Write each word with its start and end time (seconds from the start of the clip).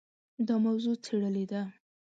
دا 0.47 0.55
موضوع 0.65 0.95
څېړلې 1.05 1.45
ده. 1.51 1.61